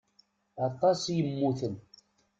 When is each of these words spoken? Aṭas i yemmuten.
Aṭas 0.67 0.99
i 1.07 1.13
yemmuten. 1.17 1.75